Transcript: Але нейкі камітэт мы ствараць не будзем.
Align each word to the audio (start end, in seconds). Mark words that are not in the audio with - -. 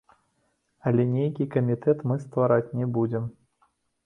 Але 0.91 1.05
нейкі 1.09 1.47
камітэт 1.57 2.01
мы 2.13 2.19
ствараць 2.25 2.67
не 2.81 2.89
будзем. 2.97 3.31